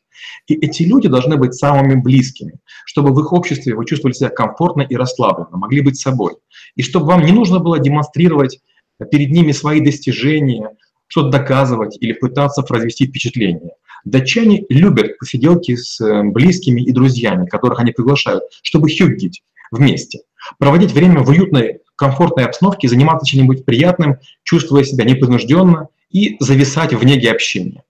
И 0.46 0.54
эти 0.56 0.82
люди 0.82 1.08
должны 1.08 1.38
быть 1.38 1.54
самыми 1.54 1.94
близкими, 1.94 2.60
чтобы 2.84 3.14
в 3.14 3.20
их 3.20 3.32
обществе 3.32 3.74
вы 3.74 3.86
чувствовали 3.86 4.14
себя 4.14 4.28
комфортно 4.28 4.82
и 4.82 4.94
расслабленно, 4.94 5.56
могли 5.56 5.80
быть 5.80 5.98
собой. 5.98 6.34
И 6.76 6.82
чтобы 6.82 7.06
вам 7.06 7.24
не 7.24 7.32
нужно 7.32 7.60
было 7.60 7.78
демонстрировать 7.78 8.60
перед 9.10 9.30
ними 9.30 9.52
свои 9.52 9.80
достижения, 9.80 10.68
что-то 11.08 11.30
доказывать 11.30 11.96
или 12.00 12.12
пытаться 12.12 12.62
произвести 12.62 13.06
впечатление. 13.06 13.72
Датчане 14.04 14.66
любят 14.68 15.18
посиделки 15.18 15.76
с 15.76 16.00
э, 16.00 16.22
близкими 16.24 16.82
и 16.82 16.92
друзьями, 16.92 17.46
которых 17.46 17.80
они 17.80 17.92
приглашают, 17.92 18.44
чтобы 18.62 18.90
хюггить 18.90 19.42
вместе. 19.70 20.20
Проводить 20.58 20.92
время 20.92 21.20
в 21.20 21.30
уютной 21.30 21.80
комфортной 21.96 22.44
обстановке, 22.44 22.88
заниматься 22.88 23.26
чем-нибудь 23.26 23.64
приятным, 23.64 24.18
чувствуя 24.42 24.84
себя 24.84 25.04
непринужденно 25.04 25.88
и 26.10 26.36
зависать 26.38 26.92
в 26.92 27.04
неге 27.04 27.30
общения. 27.30 27.82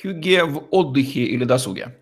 Хюге 0.00 0.44
в 0.44 0.64
отдыхе 0.70 1.24
или 1.24 1.44
досуге? 1.44 1.96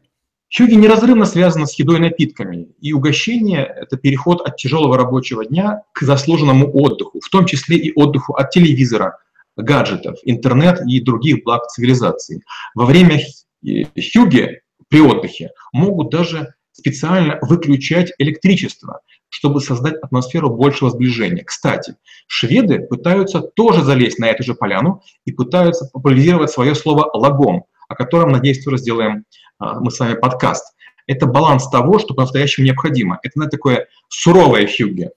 Хюги 0.55 0.75
неразрывно 0.75 1.27
связано 1.27 1.67
с 1.67 1.79
едой 1.79 1.97
и 1.97 2.01
напитками, 2.01 2.69
и 2.81 2.93
угощение– 2.93 3.65
это 3.81 3.97
переход 3.97 4.47
от 4.47 4.57
тяжелого 4.57 4.97
рабочего 4.97 5.45
дня 5.45 5.83
к 5.93 6.03
заслуженному 6.03 6.71
отдыху, 6.73 7.21
в 7.21 7.29
том 7.31 7.47
числе 7.47 7.77
и 7.77 7.93
отдыху 7.95 8.35
от 8.35 8.51
телевизора, 8.51 9.19
гаджетов, 9.57 10.19
интернет 10.25 10.81
и 10.87 11.01
других 11.01 11.45
благ 11.45 11.67
цивилизации. 11.69 12.43
Во 12.75 12.85
время 12.85 13.21
хюги 13.63 14.61
при 14.89 15.01
отдыхе 15.01 15.51
могут 15.73 16.11
даже 16.11 16.55
специально 16.73 17.39
выключать 17.41 18.13
электричество, 18.19 19.01
чтобы 19.29 19.61
создать 19.61 19.97
атмосферу 20.03 20.51
большего 20.51 20.91
сближения. 20.91 21.43
Кстати, 21.43 21.97
шведы 22.27 22.81
пытаются 22.81 23.41
тоже 23.41 23.83
залезть 23.83 24.19
на 24.19 24.27
эту 24.27 24.43
же 24.43 24.55
поляну 24.55 25.03
и 25.25 25.33
пытаются 25.33 25.89
популяризировать 25.93 26.51
свое 26.51 26.75
слово 26.75 27.11
«лагом», 27.15 27.65
о 27.89 27.95
котором, 27.95 28.33
надеюсь, 28.33 28.63
тоже 28.63 28.79
сделаем 28.79 29.25
а, 29.59 29.81
мы 29.81 29.91
с 29.91 29.99
вами 29.99 30.15
подкаст. 30.15 30.75
Это 31.07 31.27
баланс 31.27 31.69
того, 31.71 31.99
что 31.99 32.15
по-настоящему 32.15 32.67
необходимо. 32.67 33.19
Это 33.23 33.39
на 33.39 33.47
такое 33.47 33.89
суровое 34.09 34.67
хюгге, 34.67 35.13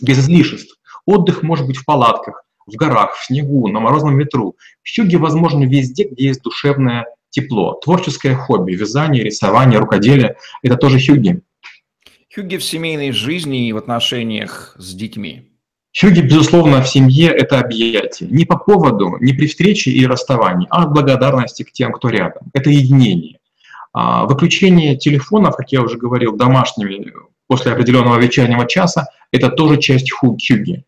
без 0.00 0.18
излишеств. 0.18 0.78
Отдых 1.06 1.42
может 1.42 1.66
быть 1.66 1.78
в 1.78 1.84
палатках, 1.84 2.44
в 2.72 2.76
горах, 2.76 3.16
в 3.16 3.24
снегу, 3.24 3.68
на 3.68 3.80
морозном 3.80 4.18
ветру. 4.18 4.56
Хюгге 4.96 5.18
возможно 5.18 5.64
везде, 5.64 6.04
где 6.04 6.28
есть 6.28 6.42
душевное 6.42 7.06
тепло. 7.30 7.74
Творческое 7.82 8.34
хобби, 8.34 8.72
вязание, 8.72 9.22
рисование, 9.22 9.78
рукоделие– 9.78 10.36
это 10.62 10.76
тоже 10.76 10.98
хюгге. 10.98 11.40
Хюги 12.34 12.56
в 12.56 12.64
семейной 12.64 13.12
жизни 13.12 13.68
и 13.68 13.72
в 13.72 13.76
отношениях 13.76 14.74
с 14.78 14.94
детьми? 14.94 15.50
Хюги, 15.98 16.20
безусловно, 16.20 16.82
в 16.82 16.88
семье– 16.88 17.28
это 17.28 17.58
объятие. 17.58 18.28
Не 18.30 18.44
по 18.44 18.56
поводу, 18.56 19.16
не 19.20 19.32
при 19.32 19.46
встрече 19.46 19.90
и 19.90 20.06
расставании, 20.06 20.68
а 20.70 20.84
от 20.84 20.92
благодарности 20.92 21.64
к 21.64 21.72
тем, 21.72 21.92
кто 21.92 22.08
рядом. 22.08 22.50
Это 22.52 22.70
единение. 22.70 23.38
А 23.92 24.26
выключение 24.26 24.96
телефонов, 24.96 25.56
как 25.56 25.72
я 25.72 25.82
уже 25.82 25.98
говорил, 25.98 26.36
домашними 26.36 27.12
после 27.48 27.72
определенного 27.72 28.20
вечернего 28.20 28.66
часа– 28.66 29.08
это 29.32 29.48
тоже 29.48 29.78
часть 29.78 30.12
хюги. 30.12 30.84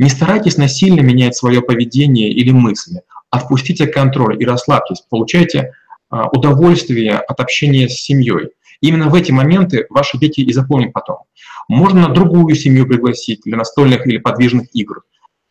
Не 0.00 0.08
старайтесь 0.08 0.56
насильно 0.56 1.00
менять 1.00 1.36
свое 1.36 1.60
поведение 1.60 2.30
или 2.30 2.52
мысли. 2.52 3.02
Отпустите 3.28 3.86
контроль 3.86 4.42
и 4.42 4.46
расслабьтесь. 4.46 5.04
Получайте 5.10 5.74
а, 6.08 6.26
удовольствие 6.30 7.18
от 7.18 7.38
общения 7.38 7.86
с 7.86 7.96
семьей. 7.96 8.48
Именно 8.80 9.10
в 9.10 9.14
эти 9.14 9.30
моменты 9.30 9.84
ваши 9.90 10.16
дети 10.16 10.40
и 10.40 10.52
запомнят 10.54 10.94
потом. 10.94 11.18
Можно 11.68 12.08
другую 12.08 12.56
семью 12.56 12.86
пригласить 12.86 13.42
для 13.44 13.58
настольных 13.58 14.06
или 14.06 14.16
подвижных 14.16 14.74
игр. 14.74 15.02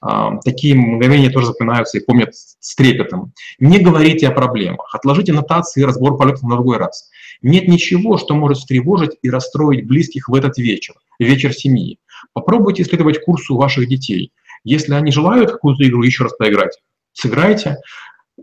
А, 0.02 0.38
такие 0.38 0.74
мгновения 0.74 1.30
тоже 1.30 1.46
запоминаются 1.46 2.00
и 2.00 2.04
помнят 2.04 2.34
с 2.34 2.76
трепетом. 2.76 3.34
Не 3.60 3.78
говорите 3.78 4.28
о 4.28 4.32
проблемах, 4.32 4.96
отложите 4.96 5.32
нотации 5.32 5.82
и 5.82 5.86
разбор 5.86 6.18
полетов 6.18 6.42
на 6.42 6.56
другой 6.56 6.78
раз. 6.78 7.12
Нет 7.44 7.68
ничего, 7.68 8.18
что 8.18 8.34
может 8.34 8.58
встревожить 8.58 9.12
и 9.22 9.30
расстроить 9.30 9.86
близких 9.86 10.28
в 10.28 10.34
этот 10.34 10.58
вечер, 10.58 10.96
вечер 11.20 11.54
семьи. 11.54 12.00
Попробуйте 12.34 12.84
исследовать 12.84 13.24
курсу 13.24 13.56
ваших 13.56 13.88
детей. 13.88 14.32
Если 14.64 14.94
они 14.94 15.12
желают 15.12 15.52
какую-то 15.52 15.88
игру 15.88 16.04
еще 16.04 16.24
раз 16.24 16.34
поиграть, 16.34 16.82
сыграйте. 17.14 17.78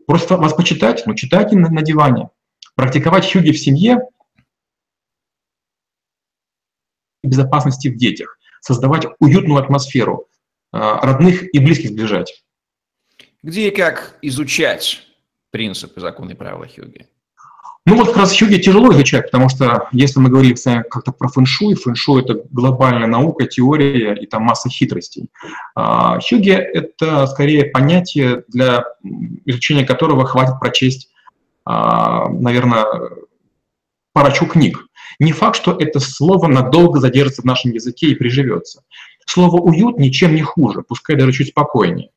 Просто 0.07 0.37
вас 0.37 0.55
почитать, 0.55 1.07
ну 1.07 1.15
читайте 1.15 1.57
на, 1.57 1.69
на 1.71 1.83
диване. 1.83 2.31
Практиковать 2.75 3.31
хюги 3.31 3.53
в 3.53 3.59
семье 3.59 4.01
безопасности 7.23 7.89
в 7.89 7.97
детях, 7.97 8.39
создавать 8.61 9.07
уютную 9.19 9.63
атмосферу, 9.63 10.29
а, 10.73 11.01
родных 11.05 11.53
и 11.55 11.59
близких 11.59 11.91
сближать. 11.91 12.45
Где 13.43 13.69
и 13.69 13.71
как 13.71 14.19
изучать 14.23 15.03
принципы, 15.51 16.01
законы 16.01 16.33
и 16.33 16.35
правила 16.35 16.67
Хьюги? 16.67 17.09
Ну 17.87 17.95
вот 17.95 18.09
как 18.09 18.17
раз 18.17 18.37
Хьюги 18.37 18.57
тяжело 18.57 18.93
изучать, 18.93 19.31
потому 19.31 19.49
что 19.49 19.89
если 19.93 20.19
мы 20.19 20.29
говорили 20.29 20.57
как-то 20.91 21.13
про 21.13 21.29
фэншуй, 21.29 21.77
фэншуй– 21.77 22.23
это 22.25 22.43
глобальная 22.51 23.07
наука, 23.07 23.47
теория 23.47 24.13
и 24.15 24.27
там 24.27 24.43
масса 24.43 24.69
хитростей. 24.69 25.29
А, 25.77 26.19
Хьюги– 26.19 26.51
это 26.51 27.29
скорее 27.29 27.67
понятие, 27.67 28.43
для 28.49 28.85
изучения 29.45 29.87
которого 29.87 30.27
хватит 30.27 30.59
прочесть, 30.59 31.11
а, 31.65 32.29
наверное, 32.29 32.87
парочку 34.13 34.47
книг. 34.47 34.85
Не 35.21 35.31
факт, 35.31 35.57
что 35.57 35.71
это 35.79 36.01
слово 36.01 36.49
надолго 36.49 36.99
задержится 36.99 37.43
в 37.43 37.45
нашем 37.47 37.71
языке 37.71 38.09
и 38.09 38.17
приживется. 38.17 38.83
Слово 39.27 39.61
«уют» 39.61 39.99
ничем 39.99 40.35
не 40.35 40.43
хуже, 40.43 40.83
пускай 40.83 41.15
даже 41.15 41.33
чуть 41.33 41.49
спокойнее. 41.51 42.11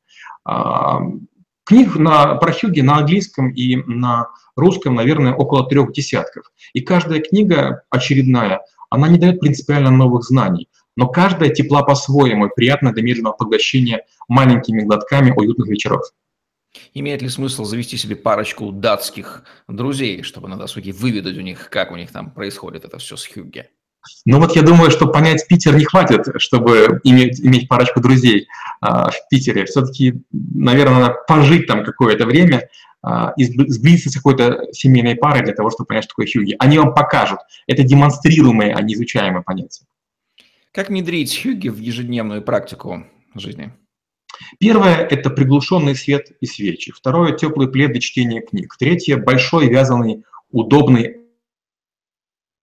Книг 1.69 1.97
на, 1.97 2.33
про 2.33 2.51
Хьюги 2.51 2.81
на 2.81 2.97
английском 2.97 3.51
и 3.51 3.75
на 3.75 4.29
русском, 4.55 4.95
наверное, 4.95 5.35
около 5.35 5.69
трех 5.69 5.91
десятков. 5.91 6.51
И 6.73 6.81
каждая 6.81 7.19
книга 7.19 7.83
очередная, 7.91 8.61
она 8.89 9.07
не 9.07 9.19
дает 9.19 9.39
принципиально 9.39 9.91
новых 9.91 10.23
знаний, 10.23 10.67
но 10.95 11.07
каждая 11.07 11.51
тепла 11.51 11.83
по-своему 11.83 12.47
и 12.47 12.55
приятна 12.55 12.91
для 12.91 13.03
медленного 13.03 13.33
поглощения 13.33 14.03
маленькими 14.27 14.81
глотками 14.81 15.29
уютных 15.29 15.67
вечеров. 15.67 16.01
Имеет 16.95 17.21
ли 17.21 17.29
смысл 17.29 17.65
завести 17.65 17.97
себе 17.97 18.15
парочку 18.15 18.71
датских 18.71 19.43
друзей, 19.67 20.23
чтобы 20.23 20.47
на 20.47 20.57
досуге 20.57 20.91
выведать 20.91 21.37
у 21.37 21.41
них, 21.41 21.69
как 21.69 21.91
у 21.91 21.95
них 21.97 22.11
там 22.11 22.31
происходит 22.31 22.83
это 22.83 22.97
все 22.97 23.15
с 23.15 23.27
Хюгге? 23.27 23.69
Ну 24.25 24.39
вот 24.39 24.55
я 24.55 24.61
думаю, 24.61 24.91
что 24.91 25.07
понять 25.07 25.47
Питер 25.47 25.75
не 25.75 25.85
хватит, 25.85 26.25
чтобы 26.37 26.99
иметь, 27.03 27.39
иметь 27.39 27.67
парочку 27.67 27.99
друзей 27.99 28.47
а, 28.81 29.09
в 29.11 29.27
Питере. 29.29 29.65
Все-таки, 29.65 30.21
наверное, 30.31 30.99
надо 30.99 31.15
пожить 31.27 31.67
там 31.67 31.83
какое-то 31.83 32.25
время 32.25 32.69
а, 33.01 33.33
и 33.37 33.45
сблизиться 33.45 34.09
с 34.09 34.15
какой-то 34.15 34.67
семейной 34.71 35.15
парой 35.15 35.43
для 35.43 35.53
того, 35.53 35.69
чтобы 35.69 35.87
понять, 35.87 36.05
что 36.05 36.11
такое 36.11 36.27
Хюги. 36.27 36.55
Они 36.59 36.77
вам 36.77 36.93
покажут. 36.93 37.39
Это 37.67 37.83
демонстрируемые, 37.83 38.73
а 38.73 38.81
не 38.81 38.93
изучаемые 38.93 39.43
понятия. 39.43 39.85
Как 40.71 40.89
внедрить 40.89 41.41
Хюги 41.41 41.69
в 41.69 41.79
ежедневную 41.79 42.41
практику 42.41 43.05
жизни? 43.35 43.73
Первое– 44.59 44.95
это 45.09 45.29
приглушенный 45.29 45.95
свет 45.95 46.31
и 46.39 46.45
свечи. 46.45 46.91
Второе– 46.91 47.33
теплый 47.37 47.69
плед 47.69 47.91
для 47.91 47.99
чтения 47.99 48.41
книг. 48.41 48.75
Третье– 48.77 49.17
большой, 49.17 49.67
вязаный, 49.67 50.23
удобный 50.51 51.17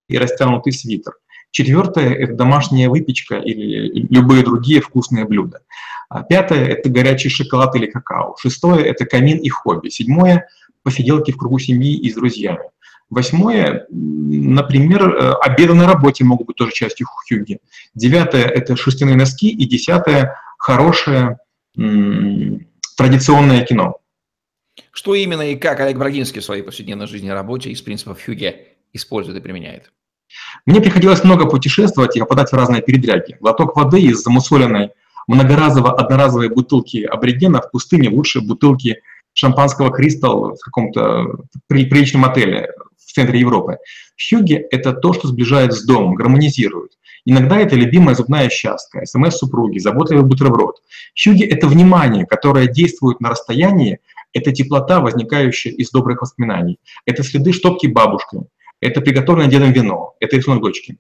и 0.09 0.19
растянутый 0.19 0.73
свитер. 0.73 1.15
Четвертое– 1.51 2.13
это 2.15 2.35
домашняя 2.35 2.89
выпечка 2.89 3.37
или 3.37 4.07
любые 4.11 4.43
другие 4.43 4.81
вкусные 4.81 5.25
блюда. 5.25 5.61
А 6.09 6.23
пятое– 6.23 6.67
это 6.69 6.89
горячий 6.89 7.29
шоколад 7.29 7.75
или 7.77 7.87
какао. 7.87 8.37
Шестое– 8.39 8.85
это 8.87 9.07
камин 9.07 9.39
и 9.39 9.49
хобби. 9.49 9.89
Седьмое– 9.89 10.49
посиделки 10.83 11.33
в 11.33 11.37
кругу 11.37 11.59
семьи 11.59 11.97
и 11.97 12.11
с 12.11 12.15
друзьями. 12.15 12.71
Восьмое, 13.09 13.87
например, 13.89 15.09
э, 15.09 15.33
обеды 15.41 15.75
на 15.75 15.87
работе 15.87 16.25
могут 16.25 16.49
быть 16.49 16.57
тоже 16.57 16.73
частью 16.73 17.07
хюги. 17.07 17.59
Девятое– 17.95 18.45
это 18.45 18.77
шерстяные 18.77 19.17
носки. 19.17 19.49
И 19.49 19.65
десятое– 19.65 20.37
хорошее 20.59 21.39
традиционное 22.97 23.65
кино. 23.65 23.99
Что 24.93 25.15
именно 25.15 25.43
и 25.43 25.57
как 25.57 25.81
Олег 25.81 25.99
Брагинский 25.99 26.41
в 26.41 26.45
своей 26.45 26.63
повседневной 26.63 27.07
жизни 27.07 27.29
и 27.29 27.33
работе 27.33 27.71
из 27.71 27.83
принципов 27.83 28.25
хюге 28.25 28.69
использует 28.93 29.39
и 29.39 29.41
применяет? 29.41 29.93
Мне 30.65 30.81
приходилось 30.81 31.25
много 31.25 31.47
путешествовать 31.47 32.17
и 32.17 32.21
попадать 32.21 32.51
в 32.51 32.55
разные 32.55 32.83
передряги. 32.83 33.37
Глоток 33.41 33.77
воды 33.77 34.01
из 34.01 34.23
замусоленной 34.23 34.91
многоразово 35.27 35.93
одноразовой 35.93 36.49
бутылки 36.49 37.05
аборигена 37.05 37.61
в 37.61 37.71
пустыне 37.71 38.09
лучше 38.09 38.41
бутылки 38.41 39.01
шампанского 39.33 39.91
«Кристалл» 39.91 40.55
в 40.55 40.61
каком-то 40.61 41.37
приличном 41.67 42.25
отеле 42.25 42.71
в 42.97 43.13
центре 43.13 43.41
Европы. 43.41 43.79
Хюги– 44.19 44.55
это 44.71 44.93
то, 44.93 45.13
что 45.13 45.29
сближает 45.29 45.73
с 45.73 45.85
домом, 45.85 46.15
гармонизирует. 46.15 46.93
Иногда 47.27 47.59
это 47.59 47.75
любимая 47.75 48.15
зубная 48.15 48.49
щастка, 48.49 49.05
смс 49.05 49.37
супруги, 49.37 49.79
заботливый 49.79 50.25
бутерброд. 50.25 50.77
Хюги– 51.23 51.45
это 51.45 51.67
внимание, 51.67 52.25
которое 52.25 52.69
действует 52.69 53.21
на 53.21 53.31
расстоянии, 53.31 53.99
это 54.33 54.53
теплота, 54.53 55.01
возникающая 55.01 55.73
из 55.73 55.91
добрых 55.91 56.23
воспоминаний. 56.23 56.79
Это 57.05 57.23
следы 57.23 57.53
штопки 57.53 57.87
бабушкой, 57.87 58.43
это 58.81 59.01
приготовленное 59.01 59.51
дедом 59.51 59.73
вино, 59.73 60.17
это 60.21 60.37
рисунок 60.37 60.63
дочки. 60.63 60.99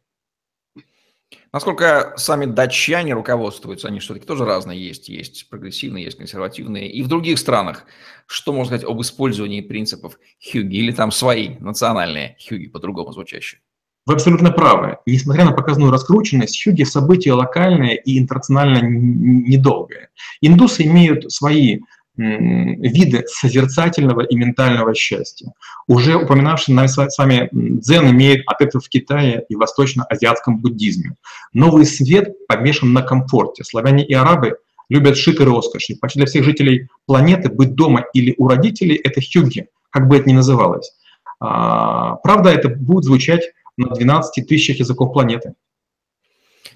Насколько 1.52 2.12
сами 2.16 2.44
датчане 2.44 3.14
руководствуются, 3.14 3.88
они 3.88 4.00
все-таки 4.00 4.26
тоже 4.26 4.44
разные 4.44 4.84
есть. 4.84 5.08
Есть 5.08 5.48
прогрессивные, 5.48 6.04
есть 6.04 6.18
консервативные. 6.18 6.90
И 6.90 7.02
в 7.02 7.08
других 7.08 7.38
странах, 7.38 7.84
что 8.26 8.52
можно 8.52 8.76
сказать 8.76 8.84
об 8.84 9.00
использовании 9.00 9.60
принципов 9.62 10.18
хюги 10.52 10.76
или 10.76 10.92
там 10.92 11.10
свои 11.10 11.56
национальные 11.60 12.36
хюги, 12.46 12.66
по-другому 12.66 13.12
звучащие? 13.12 13.60
Вы 14.04 14.14
абсолютно 14.14 14.52
правы. 14.52 14.98
Несмотря 15.06 15.44
на 15.44 15.52
показную 15.52 15.90
раскрученность, 15.90 16.62
хюги– 16.62 16.82
событие 16.84 17.32
локальное 17.32 17.94
и 17.94 18.18
интернационально 18.18 18.80
недолгое. 18.82 20.10
Индусы 20.40 20.82
имеют 20.84 21.32
свои 21.32 21.80
виды 22.16 23.24
созерцательного 23.26 24.22
и 24.22 24.36
ментального 24.36 24.94
счастья. 24.94 25.52
Уже 25.86 26.16
упоминавший 26.16 26.74
нами 26.74 26.86
с 26.86 27.18
вами 27.18 27.48
дзен 27.52 28.10
имеет 28.10 28.42
адептов 28.46 28.86
в 28.86 28.88
Китае 28.88 29.44
и 29.48 29.56
восточно-азиатском 29.56 30.58
буддизме. 30.58 31.14
Новый 31.52 31.84
свет 31.84 32.46
помешан 32.46 32.92
на 32.92 33.02
комфорте. 33.02 33.64
Славяне 33.64 34.04
и 34.04 34.14
арабы 34.14 34.56
любят 34.88 35.16
шик 35.16 35.40
и 35.40 35.44
роскошь. 35.44 35.90
И 35.90 35.94
почти 35.94 36.20
для 36.20 36.26
всех 36.26 36.44
жителей 36.44 36.88
планеты 37.06 37.50
быть 37.50 37.74
дома 37.74 38.06
или 38.14 38.34
у 38.38 38.48
родителей– 38.48 38.94
это 39.04 39.20
хюги, 39.20 39.68
как 39.90 40.08
бы 40.08 40.16
это 40.16 40.28
ни 40.28 40.34
называлось. 40.34 40.92
А, 41.38 42.16
правда, 42.16 42.50
это 42.50 42.68
будет 42.70 43.04
звучать 43.04 43.52
на 43.76 43.88
12 43.88 44.46
тысячах 44.46 44.78
языков 44.78 45.12
планеты. 45.12 45.54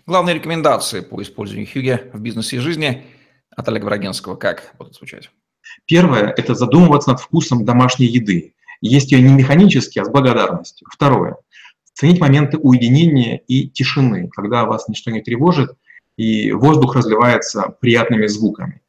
Главные 0.06 0.34
рекомендации 0.34 1.00
по 1.00 1.22
использованию 1.22 1.68
хюги 1.72 1.98
в 2.12 2.20
бизнесе 2.20 2.56
и 2.56 2.58
жизни– 2.58 3.04
от 3.56 3.68
Олега 3.68 3.86
Брагинского 3.86 4.36
как 4.36 4.74
будут 4.78 4.94
звучать? 4.94 5.30
Первое– 5.86 6.32
это 6.36 6.54
задумываться 6.54 7.10
над 7.10 7.20
вкусом 7.20 7.64
домашней 7.64 8.06
еды. 8.06 8.54
Есть 8.80 9.12
ее 9.12 9.22
не 9.22 9.34
механически, 9.34 9.98
а 9.98 10.04
с 10.04 10.10
благодарностью. 10.10 10.86
Второе– 10.90 11.36
ценить 11.94 12.20
моменты 12.20 12.56
уединения 12.56 13.42
и 13.46 13.68
тишины, 13.68 14.28
когда 14.28 14.64
вас 14.64 14.88
ничто 14.88 15.10
не 15.10 15.20
тревожит, 15.20 15.72
и 16.16 16.52
воздух 16.52 16.96
разливается 16.96 17.74
приятными 17.80 18.26
звуками. 18.26 18.80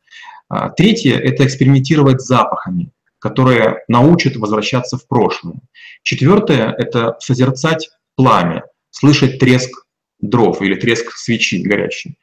А, 0.49 0.69
третье– 0.69 1.17
это 1.19 1.45
экспериментировать 1.45 2.21
с 2.21 2.27
запахами, 2.27 2.91
которые 3.19 3.83
научат 3.87 4.35
возвращаться 4.35 4.97
в 4.97 5.07
прошлое. 5.07 5.61
Четвертое– 6.03 6.73
это 6.77 7.17
созерцать 7.19 7.89
пламя, 8.15 8.63
слышать 8.89 9.39
треск 9.39 9.85
дров 10.19 10.61
или 10.61 10.75
треск 10.75 11.11
свечи 11.11 11.61
горящей. 11.61 12.17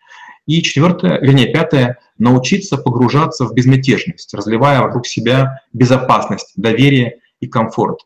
И 0.49 0.63
четвертое, 0.63 1.21
вернее, 1.21 1.53
пятое, 1.53 1.99
научиться 2.17 2.79
погружаться 2.79 3.45
в 3.45 3.53
безмятежность, 3.53 4.33
разливая 4.33 4.81
вокруг 4.81 5.07
себя 5.07 5.61
безопасность, 5.75 6.55
доверие 6.57 7.21
и 7.39 7.47
комфорт, 7.47 7.99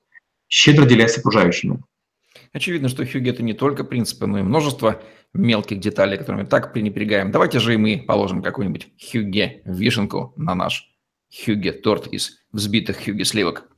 щедро 0.49 0.85
делясь 0.85 1.13
с 1.13 1.19
окружающими. 1.19 1.79
Очевидно, 2.53 2.89
что 2.89 3.07
хюги– 3.07 3.31
это 3.31 3.45
не 3.45 3.53
только 3.55 3.85
принципы, 3.85 4.27
но 4.27 4.41
и 4.41 4.43
множество 4.43 5.01
мелких 5.33 5.79
деталей, 5.79 6.19
которыми 6.19 6.43
так 6.43 6.73
пренебрегаем. 6.73 7.31
Давайте 7.31 7.61
же 7.61 7.75
и 7.75 7.77
мы 7.77 8.05
положим 8.05 8.43
какую-нибудь 8.43 8.89
хюге 9.01 9.63
вишенку 9.65 10.33
на 10.37 10.57
наш 10.57 10.93
хюге 11.33 11.71
торт 11.71 12.09
из 12.09 12.41
взбитых 12.51 13.05
хюге 13.05 13.25
сливок. 13.25 13.69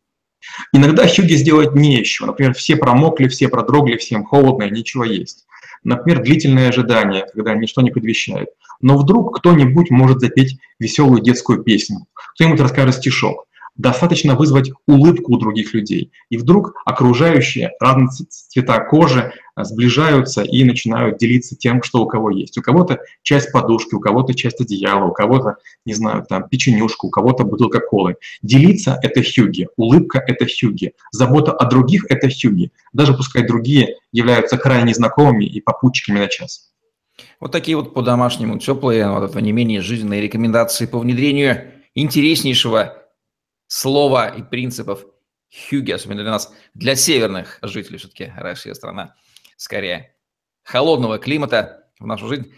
Иногда 0.72 1.06
хюги 1.06 1.34
сделать 1.34 1.74
не 1.74 1.96
еще. 1.96 2.24
Например, 2.24 2.54
все 2.54 2.76
промокли, 2.76 3.28
все 3.28 3.48
продрогли, 3.48 3.98
всем 3.98 4.24
холодно 4.24 4.62
и 4.62 4.70
нечего 4.70 5.04
есть. 5.04 5.44
Например, 5.84 6.22
длительное 6.22 6.70
ожидание, 6.70 7.26
когда 7.32 7.54
ничто 7.54 7.82
не 7.82 7.90
предвещает. 7.90 8.48
Но 8.80 8.98
вдруг 8.98 9.38
кто-нибудь 9.38 9.90
может 9.90 10.20
запеть 10.20 10.58
веселую 10.78 11.22
детскую 11.22 11.62
песню, 11.62 12.06
кто-нибудь 12.34 12.60
расскажет 12.60 12.96
стишок 12.96 13.46
достаточно 13.76 14.34
вызвать 14.36 14.70
улыбку 14.86 15.34
у 15.34 15.38
других 15.38 15.74
людей. 15.74 16.12
И 16.30 16.36
вдруг 16.36 16.74
окружающие 16.84 17.72
разные 17.80 18.08
цвета 18.08 18.78
кожи 18.80 19.32
а, 19.56 19.64
сближаются 19.64 20.42
и 20.42 20.64
начинают 20.64 21.18
делиться 21.18 21.56
тем, 21.56 21.82
что 21.82 22.02
у 22.02 22.06
кого 22.06 22.30
есть. 22.30 22.56
У 22.56 22.62
кого-то 22.62 23.00
часть 23.22 23.52
подушки, 23.52 23.94
у 23.94 24.00
кого-то 24.00 24.34
часть 24.34 24.60
одеяла, 24.60 25.06
у 25.06 25.12
кого-то, 25.12 25.56
не 25.84 25.94
знаю, 25.94 26.24
там 26.28 26.48
печенюшка, 26.48 27.06
у 27.06 27.10
кого-то 27.10 27.44
бутылка 27.44 27.80
колы. 27.80 28.16
Делиться— 28.42 28.98
это 29.02 29.22
хюги, 29.22 29.68
улыбка— 29.76 30.22
это 30.26 30.46
хюги, 30.46 30.92
забота 31.10 31.52
о 31.52 31.66
других— 31.66 32.06
это 32.08 32.28
хюги, 32.28 32.70
даже 32.92 33.14
пускай 33.14 33.46
другие 33.46 33.96
являются 34.12 34.56
крайне 34.56 34.94
знакомыми 34.94 35.44
и 35.44 35.60
попутчиками 35.60 36.20
на 36.20 36.28
час. 36.28 36.70
Вот 37.40 37.52
такие 37.52 37.76
вот 37.76 37.94
по-домашнему 37.94 38.58
теплые, 38.58 39.10
вот 39.10 39.30
этого 39.30 39.42
не 39.42 39.52
менее 39.52 39.80
жизненные 39.80 40.20
рекомендации 40.20 40.86
по 40.86 40.98
внедрению 40.98 41.64
интереснейшего 41.94 43.03
слова 43.74 44.28
и 44.28 44.42
принципов 44.42 45.04
хюгге, 45.50 45.90
особенно 45.90 46.22
для 46.22 46.30
нас, 46.30 46.52
для 46.74 46.94
северных 46.94 47.58
жителей 47.62 47.98
все-таки 47.98 48.32
Россия 48.36 48.72
страна, 48.74 49.16
скорее, 49.56 50.14
холодного 50.62 51.18
климата 51.18 51.88
в 51.98 52.06
нашу 52.06 52.28
жизнь. 52.28 52.52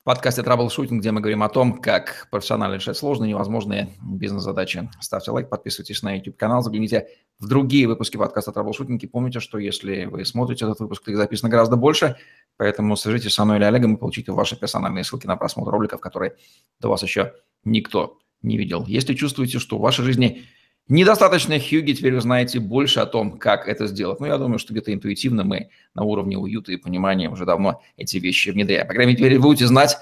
В 0.00 0.04
подкасте 0.04 0.42
«Траблшутинг», 0.42 1.00
где 1.00 1.10
мы 1.10 1.20
говорим 1.20 1.42
о 1.42 1.48
том, 1.48 1.80
как 1.80 2.28
профессионально 2.30 2.74
решать 2.74 2.96
сложные, 2.96 3.30
невозможные 3.30 3.94
бизнес-задачи. 4.02 4.90
Ставьте 5.00 5.30
лайк, 5.30 5.48
подписывайтесь 5.48 6.02
на 6.02 6.16
YouTube-канал, 6.16 6.62
загляните 6.62 7.08
в 7.38 7.48
другие 7.48 7.86
выпуски 7.88 8.16
подкаста 8.18 8.52
«Траблшутинг» 8.52 9.02
и 9.02 9.06
помните, 9.06 9.40
что 9.40 9.58
если 9.58 10.04
вы 10.04 10.24
смотрите 10.26 10.66
этот 10.66 10.80
выпуск, 10.80 11.08
их 11.08 11.16
записано 11.16 11.48
гораздо 11.48 11.76
больше, 11.76 12.16
поэтому 12.58 12.94
свяжитесь 12.96 13.32
со 13.32 13.44
мной 13.44 13.56
или 13.56 13.64
Олегом 13.64 13.94
и 13.94 13.98
получите 13.98 14.32
ваши 14.32 14.58
персональные 14.58 15.04
ссылки 15.04 15.26
на 15.26 15.36
просмотр 15.36 15.70
роликов, 15.70 16.00
которые 16.00 16.36
до 16.78 16.88
вас 16.88 17.02
еще 17.02 17.34
никто 17.64 18.18
не 18.42 18.56
видел. 18.56 18.84
Если 18.86 19.14
чувствуете, 19.14 19.58
что 19.58 19.78
в 19.78 19.80
вашей 19.80 20.04
жизни 20.04 20.44
недостаточно 20.88 21.58
хьюги, 21.58 21.92
теперь 21.92 22.14
вы 22.14 22.20
знаете 22.20 22.60
больше 22.60 23.00
о 23.00 23.06
том, 23.06 23.38
как 23.38 23.68
это 23.68 23.86
сделать. 23.86 24.20
Ну, 24.20 24.26
я 24.26 24.38
думаю, 24.38 24.58
что 24.58 24.72
где-то 24.72 24.92
интуитивно 24.92 25.44
мы 25.44 25.70
на 25.94 26.02
уровне 26.02 26.36
уюта 26.36 26.72
и 26.72 26.76
понимания 26.76 27.30
уже 27.30 27.44
давно 27.44 27.82
эти 27.96 28.16
вещи 28.16 28.50
внедряем. 28.50 28.86
По 28.86 28.94
крайней 28.94 29.14
мере, 29.14 29.36
вы 29.36 29.42
будете 29.42 29.66
знать, 29.66 29.96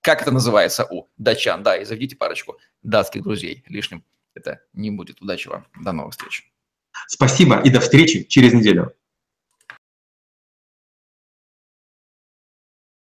как 0.00 0.22
это 0.22 0.30
называется 0.30 0.86
у 0.90 1.08
датчан. 1.16 1.62
Да, 1.62 1.76
и 1.76 1.84
заведите 1.84 2.16
парочку 2.16 2.58
датских 2.82 3.22
друзей. 3.22 3.64
Лишним 3.68 4.04
это 4.34 4.60
не 4.72 4.90
будет. 4.90 5.22
Удачи 5.22 5.48
вам. 5.48 5.66
До 5.82 5.92
новых 5.92 6.12
встреч. 6.12 6.50
Спасибо 7.08 7.60
и 7.60 7.70
до 7.70 7.80
встречи 7.80 8.24
через 8.24 8.52
неделю. 8.52 8.92